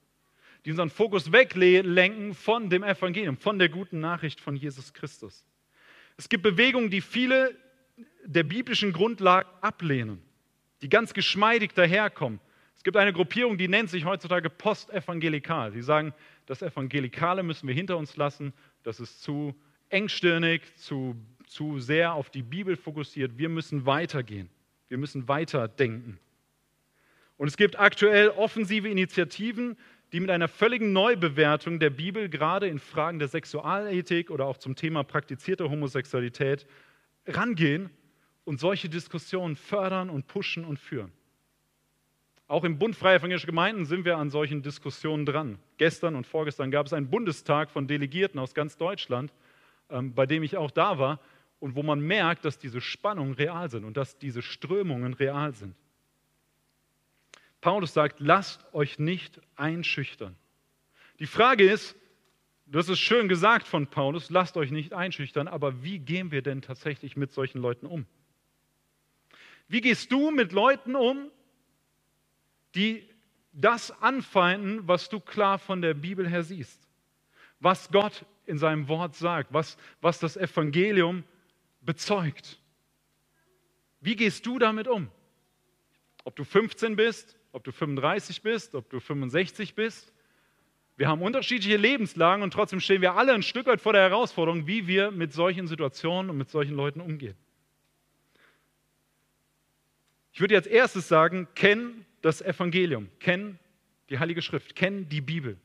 [0.64, 5.46] die unseren Fokus weglenken von dem Evangelium, von der guten Nachricht von Jesus Christus.
[6.16, 7.57] Es gibt Bewegungen, die viele
[8.25, 10.23] der biblischen Grundlagen ablehnen,
[10.83, 12.40] die ganz geschmeidig daherkommen.
[12.77, 15.73] Es gibt eine Gruppierung, die nennt sich heutzutage postevangelikal.
[15.73, 16.14] Sie sagen,
[16.46, 19.55] das Evangelikale müssen wir hinter uns lassen, das ist zu
[19.90, 21.14] engstirnig, zu,
[21.46, 23.37] zu sehr auf die Bibel fokussiert.
[23.37, 24.49] Wir müssen weitergehen,
[24.88, 26.18] wir müssen weiterdenken.
[27.37, 29.77] Und es gibt aktuell offensive Initiativen,
[30.12, 34.75] die mit einer völligen Neubewertung der Bibel gerade in Fragen der Sexualethik oder auch zum
[34.75, 36.66] Thema praktizierte Homosexualität
[37.27, 37.90] rangehen
[38.44, 41.12] und solche Diskussionen fördern und pushen und führen.
[42.49, 45.61] Auch im Bund Freie Evangelische Gemeinden sind wir an solchen Diskussionen dran.
[45.79, 49.33] Gestern und vorgestern gab es einen Bundestag von Delegierten aus ganz Deutschland,
[49.88, 51.20] ähm, bei dem ich auch da war
[51.61, 55.77] und wo man merkt, dass diese Spannungen real sind und dass diese Strömungen real sind.
[57.61, 60.37] Paulus sagt, lasst euch nicht einschüchtern.
[61.18, 61.96] Die Frage ist,
[62.66, 66.62] das ist schön gesagt von Paulus, lasst euch nicht einschüchtern, aber wie gehen wir denn
[66.62, 68.07] tatsächlich mit solchen Leuten um?
[69.68, 71.31] Wie gehst du mit Leuten um,
[72.75, 73.07] die
[73.53, 76.88] das anfeinden, was du klar von der Bibel her siehst?
[77.59, 81.25] Was Gott in seinem Wort sagt, was, was das Evangelium
[81.81, 82.59] bezeugt.
[84.01, 85.11] Wie gehst du damit um?
[86.25, 90.13] Ob du 15 bist, ob du 35 bist, ob du 65 bist.
[90.97, 94.67] Wir haben unterschiedliche Lebenslagen und trotzdem stehen wir alle ein Stück weit vor der Herausforderung,
[94.67, 97.37] wie wir mit solchen Situationen und mit solchen Leuten umgehen.
[100.33, 103.59] Ich würde jetzt erstes sagen, kenn das Evangelium, kenn
[104.11, 105.57] die Heilige Schrift, kenn die Bibel.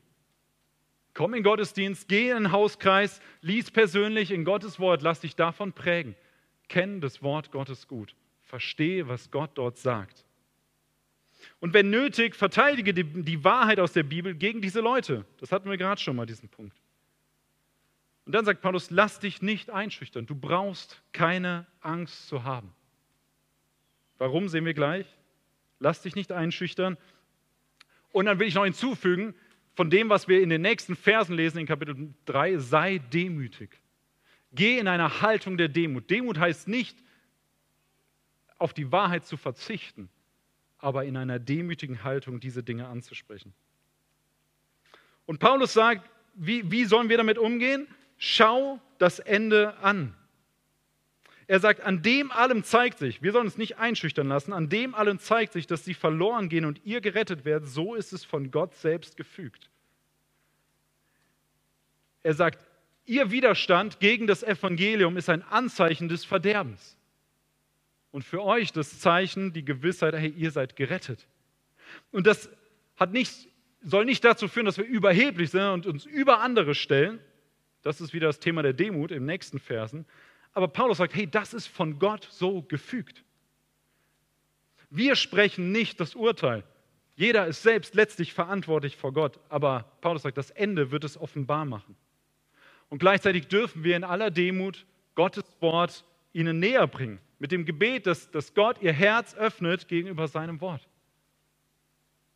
[1.14, 5.72] Komm in Gottesdienst, geh in den Hauskreis, lies persönlich in Gottes Wort, lass dich davon
[5.72, 6.14] prägen.
[6.68, 8.14] Kenn das Wort Gottes gut.
[8.42, 10.25] Verstehe, was Gott dort sagt.
[11.60, 15.24] Und wenn nötig, verteidige die, die Wahrheit aus der Bibel gegen diese Leute.
[15.38, 16.76] Das hatten wir gerade schon mal, diesen Punkt.
[18.26, 20.26] Und dann sagt Paulus, lass dich nicht einschüchtern.
[20.26, 22.72] Du brauchst keine Angst zu haben.
[24.18, 25.06] Warum sehen wir gleich?
[25.78, 26.96] Lass dich nicht einschüchtern.
[28.12, 29.34] Und dann will ich noch hinzufügen,
[29.74, 33.78] von dem, was wir in den nächsten Versen lesen in Kapitel 3, sei demütig.
[34.52, 36.08] Geh in einer Haltung der Demut.
[36.08, 36.96] Demut heißt nicht,
[38.58, 40.08] auf die Wahrheit zu verzichten,
[40.86, 43.52] aber in einer demütigen Haltung diese Dinge anzusprechen.
[45.24, 47.88] Und Paulus sagt, wie, wie sollen wir damit umgehen?
[48.18, 50.14] Schau das Ende an.
[51.48, 54.94] Er sagt, an dem allem zeigt sich, wir sollen uns nicht einschüchtern lassen, an dem
[54.94, 58.52] allem zeigt sich, dass sie verloren gehen und ihr gerettet werdet, so ist es von
[58.52, 59.68] Gott selbst gefügt.
[62.22, 62.64] Er sagt,
[63.06, 66.96] ihr Widerstand gegen das Evangelium ist ein Anzeichen des Verderbens.
[68.16, 71.28] Und für euch das Zeichen, die Gewissheit, hey, ihr seid gerettet.
[72.12, 72.48] Und das
[72.96, 73.30] hat nicht,
[73.82, 77.20] soll nicht dazu führen, dass wir überheblich sind und uns über andere stellen.
[77.82, 80.06] Das ist wieder das Thema der Demut im nächsten Versen.
[80.54, 83.22] Aber Paulus sagt, hey, das ist von Gott so gefügt.
[84.88, 86.64] Wir sprechen nicht das Urteil.
[87.16, 89.38] Jeder ist selbst letztlich verantwortlich vor Gott.
[89.50, 91.94] Aber Paulus sagt, das Ende wird es offenbar machen.
[92.88, 96.02] Und gleichzeitig dürfen wir in aller Demut Gottes Wort
[96.32, 97.20] ihnen näher bringen.
[97.38, 100.88] Mit dem Gebet, dass, dass Gott ihr Herz öffnet gegenüber seinem Wort.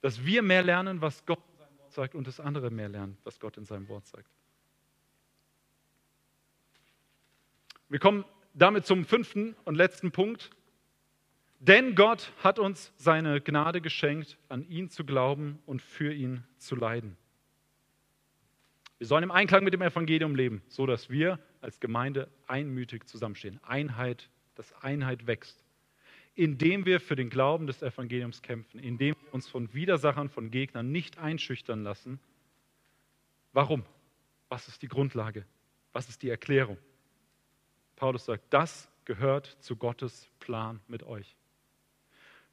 [0.02, 3.16] Dass wir mehr lernen, was Gott in seinem Wort sagt und das andere mehr lernen,
[3.24, 4.30] was Gott in seinem Wort sagt.
[7.88, 10.50] Wir kommen damit zum fünften und letzten Punkt.
[11.58, 16.74] Denn Gott hat uns seine Gnade geschenkt, an ihn zu glauben und für ihn zu
[16.74, 17.16] leiden.
[18.96, 23.60] Wir sollen im Einklang mit dem Evangelium leben, so dass wir als Gemeinde einmütig zusammenstehen.
[23.62, 25.64] Einheit, dass Einheit wächst.
[26.34, 30.92] Indem wir für den Glauben des Evangeliums kämpfen, indem wir uns von Widersachern, von Gegnern
[30.92, 32.20] nicht einschüchtern lassen.
[33.54, 33.86] Warum?
[34.50, 35.46] Was ist die Grundlage?
[35.94, 36.76] Was ist die Erklärung?
[37.96, 41.34] Paulus sagt, das gehört zu Gottes Plan mit euch.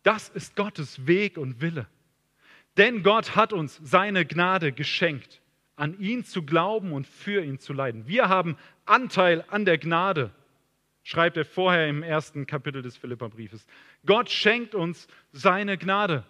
[0.04, 1.88] Das ist Gottes Weg und Wille.
[2.78, 5.42] Denn Gott hat uns seine Gnade geschenkt,
[5.76, 8.08] an ihn zu glauben und für ihn zu leiden.
[8.08, 10.32] Wir haben Anteil an der Gnade,
[11.08, 13.66] schreibt er vorher im ersten Kapitel des Philipperbriefes.
[14.06, 16.26] Gott schenkt uns seine Gnade.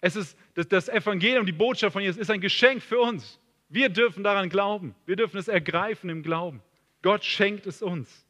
[0.00, 3.38] Es ist das Evangelium, die Botschaft von Jesus ist ein Geschenk für uns.
[3.68, 4.96] Wir dürfen daran glauben.
[5.06, 6.60] Wir dürfen es ergreifen im Glauben.
[7.02, 8.26] Gott schenkt es uns.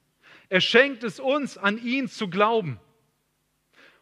[0.50, 2.79] Er schenkt es uns, an ihn zu glauben.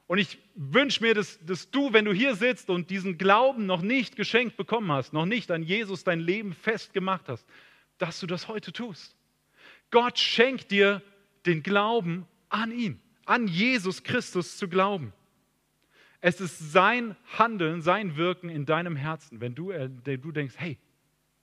[0.08, 3.82] Und ich wünsche mir, dass, dass, du, wenn du hier sitzt und diesen Glauben noch
[3.82, 7.46] nicht geschenkt bekommen hast, noch nicht an Jesus dein Leben festgemacht hast,
[7.98, 9.14] dass du das heute tust.
[9.92, 11.00] Gott schenkt dir
[11.46, 15.12] den Glauben an ihn, an Jesus Christus zu glauben.
[16.20, 20.78] Es ist sein Handeln, sein Wirken in deinem Herzen, wenn du, äh, du denkst, hey,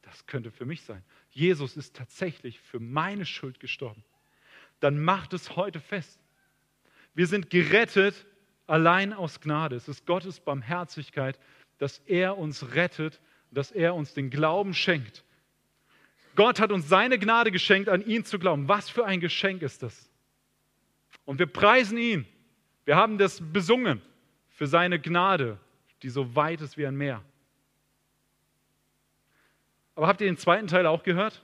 [0.02, 1.04] das könnte für mich sein.
[1.30, 4.04] Jesus ist tatsächlich für meine Schuld gestorben.
[4.80, 6.20] Dann macht es heute fest.
[7.14, 8.26] Wir sind gerettet
[8.68, 9.76] allein aus Gnade.
[9.76, 11.40] Es ist Gottes Barmherzigkeit,
[11.78, 13.20] dass er uns rettet,
[13.52, 15.25] dass er uns den Glauben schenkt.
[16.36, 18.68] Gott hat uns seine Gnade geschenkt, an ihn zu glauben.
[18.68, 20.10] Was für ein Geschenk ist das?
[21.24, 22.26] Und wir preisen ihn.
[22.84, 24.02] Wir haben das besungen
[24.50, 25.58] für seine Gnade,
[26.04, 27.24] die so weit ist wie ein Meer.
[29.96, 31.44] Aber habt ihr den zweiten Teil auch gehört?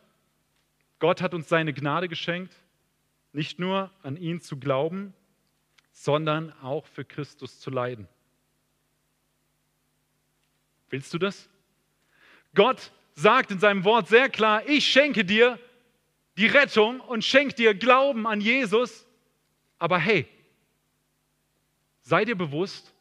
[0.99, 2.53] Gott hat uns seine Gnade geschenkt,
[3.33, 5.13] nicht nur an ihn zu glauben,
[5.93, 8.07] sondern auch für Christus zu leiden.
[10.89, 11.49] Willst du das?
[12.53, 15.59] Gott sagt in seinem Wort sehr klar, ich schenke dir
[16.37, 19.05] die Rettung und schenke dir Glauben an Jesus.
[19.77, 20.27] Aber hey,
[22.01, 22.93] sei dir bewusst,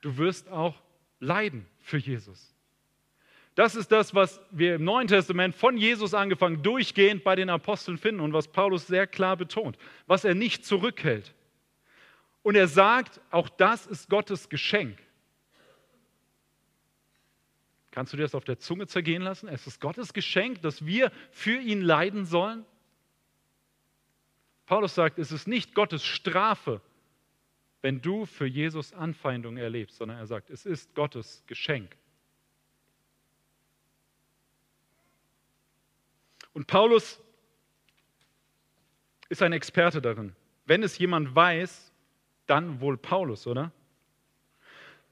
[0.00, 0.74] du wirst auch
[1.20, 2.54] leiden für Jesus.
[3.54, 7.98] Das ist das, was wir im Neuen Testament von Jesus angefangen durchgehend bei den Aposteln
[7.98, 11.34] finden und was Paulus sehr klar betont, was er nicht zurückhält.
[12.42, 14.98] Und er sagt, auch das ist Gottes Geschenk.
[17.92, 19.48] Kannst du dir das auf der Zunge zergehen lassen?
[19.48, 22.64] Es ist Gottes Geschenk, dass wir für ihn leiden sollen.
[24.64, 26.80] Paulus sagt, es ist nicht Gottes Strafe,
[27.82, 31.94] wenn du für Jesus Anfeindung erlebst, sondern er sagt, es ist Gottes Geschenk.
[36.54, 37.20] Und Paulus
[39.28, 40.34] ist ein Experte darin.
[40.64, 41.92] Wenn es jemand weiß,
[42.46, 43.70] dann wohl Paulus, oder?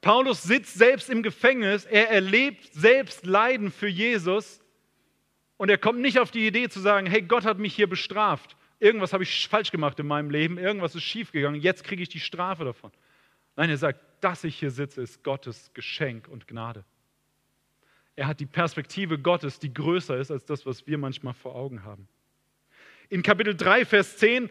[0.00, 4.60] Paulus sitzt selbst im Gefängnis, er erlebt selbst Leiden für Jesus
[5.58, 8.56] und er kommt nicht auf die Idee zu sagen, hey, Gott hat mich hier bestraft,
[8.78, 12.20] irgendwas habe ich falsch gemacht in meinem Leben, irgendwas ist schiefgegangen, jetzt kriege ich die
[12.20, 12.90] Strafe davon.
[13.56, 16.84] Nein, er sagt, dass ich hier sitze, ist Gottes Geschenk und Gnade.
[18.16, 21.84] Er hat die Perspektive Gottes, die größer ist als das, was wir manchmal vor Augen
[21.84, 22.08] haben.
[23.08, 24.50] In Kapitel 3, Vers 10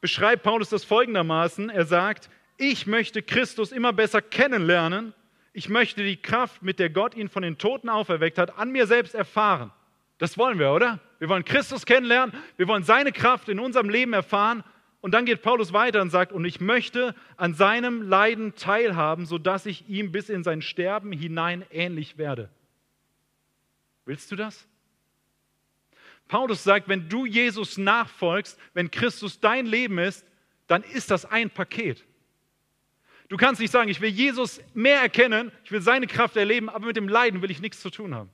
[0.00, 1.70] beschreibt Paulus das folgendermaßen.
[1.70, 2.28] Er sagt,
[2.62, 5.14] ich möchte Christus immer besser kennenlernen.
[5.52, 8.86] Ich möchte die Kraft, mit der Gott ihn von den Toten auferweckt hat, an mir
[8.86, 9.72] selbst erfahren.
[10.18, 11.00] Das wollen wir, oder?
[11.18, 14.62] Wir wollen Christus kennenlernen, wir wollen seine Kraft in unserem Leben erfahren.
[15.00, 19.66] Und dann geht Paulus weiter und sagt, und ich möchte an seinem Leiden teilhaben, sodass
[19.66, 22.48] ich ihm bis in sein Sterben hinein ähnlich werde.
[24.04, 24.68] Willst du das?
[26.28, 30.24] Paulus sagt, wenn du Jesus nachfolgst, wenn Christus dein Leben ist,
[30.68, 32.04] dann ist das ein Paket.
[33.32, 36.84] Du kannst nicht sagen, ich will Jesus mehr erkennen, ich will seine Kraft erleben, aber
[36.84, 38.28] mit dem Leiden will ich nichts zu tun haben.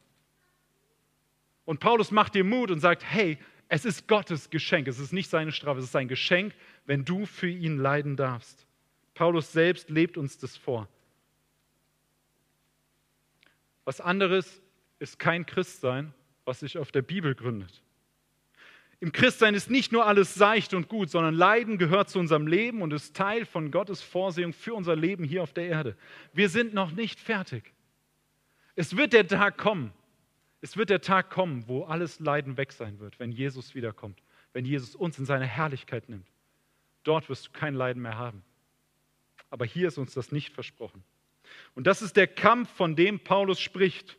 [1.65, 5.31] Und Paulus macht dir Mut und sagt, hey, es ist Gottes Geschenk, es ist nicht
[5.31, 6.53] seine Strafe, es ist sein Geschenk,
[6.85, 8.67] wenn du für ihn leiden darfst.
[9.15, 10.89] Paulus selbst lebt uns das vor.
[13.85, 14.61] Was anderes
[14.99, 16.13] ist kein Christsein,
[16.45, 17.85] was sich auf der Bibel gründet.
[19.01, 22.83] Im Christsein ist nicht nur alles seicht und gut, sondern Leiden gehört zu unserem Leben
[22.83, 25.97] und ist Teil von Gottes Vorsehung für unser Leben hier auf der Erde.
[26.33, 27.73] Wir sind noch nicht fertig.
[28.75, 29.93] Es wird der Tag kommen.
[30.61, 34.21] Es wird der Tag kommen, wo alles Leiden weg sein wird, wenn Jesus wiederkommt,
[34.53, 36.27] wenn Jesus uns in seine Herrlichkeit nimmt.
[37.05, 38.43] Dort wirst du kein Leiden mehr haben.
[39.51, 41.05] Aber hier ist uns das nicht versprochen.
[41.77, 44.19] Und das ist der Kampf, von dem Paulus spricht,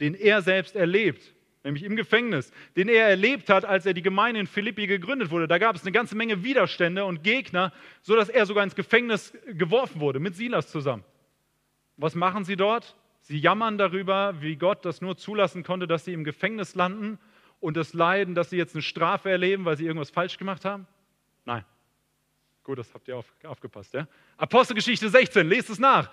[0.00, 1.32] den er selbst erlebt
[1.66, 5.46] nämlich im Gefängnis, den er erlebt hat, als er die Gemeinde in Philippi gegründet wurde.
[5.48, 10.00] Da gab es eine ganze Menge Widerstände und Gegner, sodass er sogar ins Gefängnis geworfen
[10.00, 11.04] wurde, mit Silas zusammen.
[11.96, 12.96] Was machen sie dort?
[13.20, 17.18] Sie jammern darüber, wie Gott das nur zulassen konnte, dass sie im Gefängnis landen
[17.60, 20.86] und das Leiden, dass sie jetzt eine Strafe erleben, weil sie irgendwas falsch gemacht haben?
[21.44, 21.64] Nein.
[22.62, 23.94] Gut, das habt ihr auf, aufgepasst.
[23.94, 24.06] Ja?
[24.36, 26.10] Apostelgeschichte 16, lest es nach.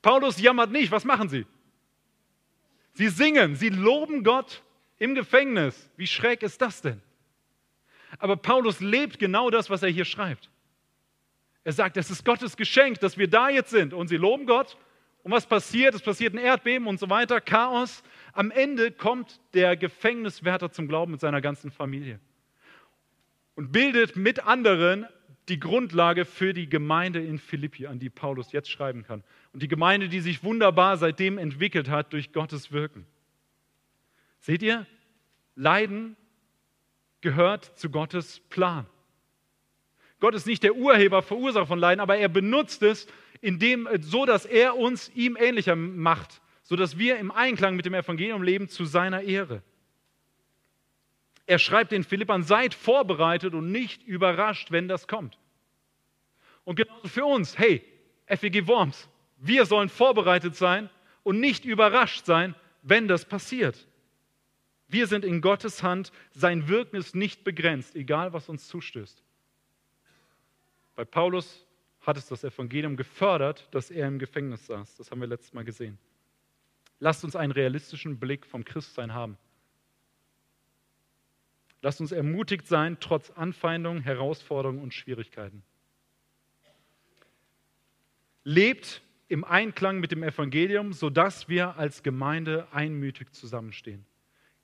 [0.00, 0.90] Paulus jammert nicht.
[0.90, 1.46] Was machen sie?
[2.92, 4.62] Sie singen, sie loben Gott
[4.98, 5.90] im Gefängnis.
[5.96, 7.00] Wie schräg ist das denn?
[8.18, 10.50] Aber Paulus lebt genau das, was er hier schreibt.
[11.64, 14.76] Er sagt, es ist Gottes Geschenk, dass wir da jetzt sind und sie loben Gott.
[15.22, 15.94] Und was passiert?
[15.94, 18.02] Es passiert ein Erdbeben und so weiter, Chaos.
[18.32, 22.20] Am Ende kommt der Gefängniswärter zum Glauben mit seiner ganzen Familie
[23.54, 25.06] und bildet mit anderen
[25.48, 29.24] die Grundlage für die Gemeinde in Philippi, an die Paulus jetzt schreiben kann.
[29.52, 33.06] Und die Gemeinde, die sich wunderbar seitdem entwickelt hat durch Gottes Wirken.
[34.38, 34.86] Seht ihr?
[35.54, 36.16] Leiden
[37.20, 38.86] gehört zu Gottes Plan.
[40.20, 43.06] Gott ist nicht der Urheber, Verursacher von Leiden, aber er benutzt es,
[43.40, 47.94] indem, so dass er uns ihm ähnlicher macht, so dass wir im Einklang mit dem
[47.94, 49.62] Evangelium leben zu seiner Ehre.
[51.46, 55.38] Er schreibt den Philippern, seid vorbereitet und nicht überrascht, wenn das kommt.
[56.64, 57.82] Und genauso für uns, hey,
[58.26, 60.90] FEG Worms, wir sollen vorbereitet sein
[61.22, 63.87] und nicht überrascht sein, wenn das passiert.
[64.88, 69.22] Wir sind in Gottes Hand, sein Wirken ist nicht begrenzt, egal was uns zustößt.
[70.96, 71.66] Bei Paulus
[72.00, 74.96] hat es das Evangelium gefördert, dass er im Gefängnis saß.
[74.96, 75.98] Das haben wir letztes Mal gesehen.
[77.00, 79.36] Lasst uns einen realistischen Blick vom Christsein haben.
[81.82, 85.62] Lasst uns ermutigt sein, trotz Anfeindungen, Herausforderungen und Schwierigkeiten.
[88.42, 94.06] Lebt im Einklang mit dem Evangelium, sodass wir als Gemeinde einmütig zusammenstehen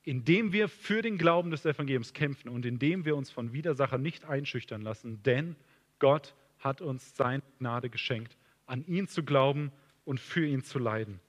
[0.05, 4.25] indem wir für den Glauben des Evangeliums kämpfen und indem wir uns von Widersachern nicht
[4.27, 5.57] einschüchtern lassen, denn
[5.99, 8.37] Gott hat uns seine Gnade geschenkt,
[8.67, 9.73] an ihn zu glauben
[10.05, 11.21] und für ihn zu leiden.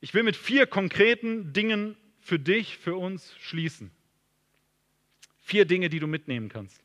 [0.00, 3.90] Ich will mit vier konkreten Dingen für dich, für uns schließen.
[5.38, 6.82] Vier Dinge, die du mitnehmen kannst.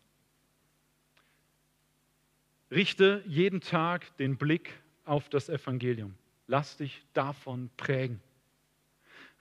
[2.72, 4.74] Richte jeden Tag den Blick
[5.06, 6.16] auf das Evangelium.
[6.48, 8.20] Lass dich davon prägen.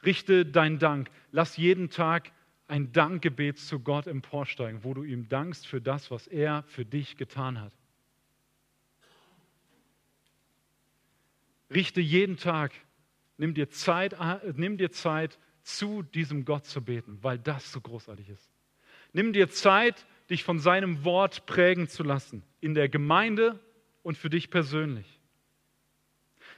[0.05, 1.11] Richte deinen Dank.
[1.33, 2.33] Lass jeden Tag
[2.67, 7.17] ein Dankgebet zu Gott emporsteigen, wo du ihm dankst für das, was er für dich
[7.17, 7.73] getan hat.
[11.71, 12.73] Richte jeden Tag,
[13.37, 14.17] nimm dir Zeit,
[14.57, 18.51] nimm dir Zeit zu diesem Gott zu beten, weil das so großartig ist.
[19.13, 23.61] Nimm dir Zeit, dich von seinem Wort prägen zu lassen, in der Gemeinde
[24.03, 25.14] und für dich persönlich.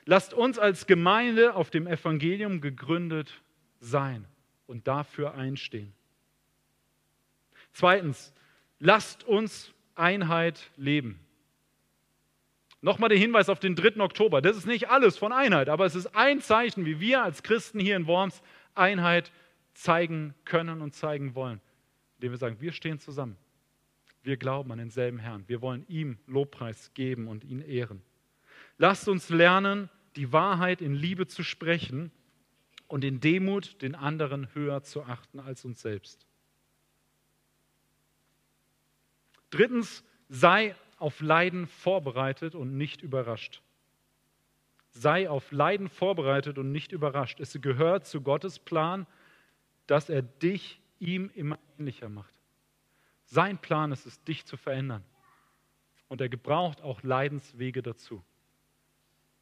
[0.07, 3.43] Lasst uns als Gemeinde auf dem Evangelium gegründet
[3.81, 4.25] sein
[4.67, 5.93] und dafür einstehen.
[7.73, 8.33] Zweitens,
[8.79, 11.21] lasst uns Einheit leben.
[12.81, 14.01] Nochmal der Hinweis auf den 3.
[14.01, 14.41] Oktober.
[14.41, 17.81] Das ist nicht alles von Einheit, aber es ist ein Zeichen, wie wir als Christen
[17.81, 18.43] hier in Worms
[18.77, 19.33] Einheit
[19.75, 21.61] zeigen können und zeigen wollen,
[22.17, 23.37] indem wir sagen, wir stehen zusammen.
[24.23, 25.45] Wir glauben an denselben Herrn.
[25.49, 28.03] Wir wollen ihm Lobpreis geben und ihn ehren.
[28.79, 32.11] Lasst uns lernen, die Wahrheit in Liebe zu sprechen
[32.89, 36.27] und in Demut den anderen höher zu achten als uns selbst.
[39.51, 43.62] Drittens, sei auf Leiden vorbereitet und nicht überrascht.
[44.91, 47.39] Sei auf Leiden vorbereitet und nicht überrascht.
[47.39, 49.07] Es gehört zu Gottes Plan,
[49.87, 52.35] dass er dich ihm immer ähnlicher macht.
[53.27, 55.05] Sein Plan ist es, dich zu verändern.
[56.09, 58.25] Und er gebraucht auch Leidenswege dazu.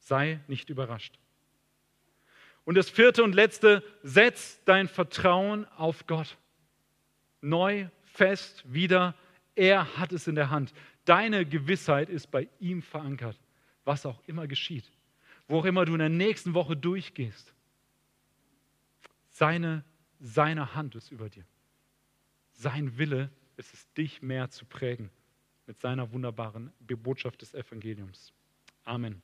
[0.05, 1.19] Sei nicht überrascht.
[2.67, 6.37] Und das vierte und letzte, setz dein Vertrauen auf Gott.
[7.41, 9.15] Neu, fest, wieder.
[9.55, 10.75] Er hat es in der Hand.
[11.07, 13.39] Deine Gewissheit ist bei ihm verankert,
[13.85, 14.91] was auch immer geschieht.
[15.49, 17.55] Wo auch immer du in der nächsten Woche durchgehst.
[19.31, 19.85] Seine,
[20.21, 21.45] seine Hand ist über dir.
[22.53, 25.11] Sein Wille ist es, dich mehr zu prägen
[25.67, 28.35] mit seiner wunderbaren Botschaft des Evangeliums.
[28.85, 29.23] Amen.